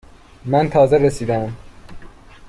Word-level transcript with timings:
من 0.45 0.69
تازه 0.69 0.97
رسیده 0.97 1.33
ام. 1.35 1.57